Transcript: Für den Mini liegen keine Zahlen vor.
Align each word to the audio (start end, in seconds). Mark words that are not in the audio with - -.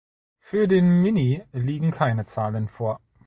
Für 0.39 0.67
den 0.67 0.89
Mini 1.03 1.43
liegen 1.53 1.91
keine 1.91 2.25
Zahlen 2.25 2.67
vor. 2.67 2.99